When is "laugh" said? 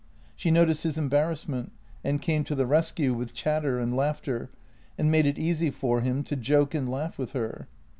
6.89-7.19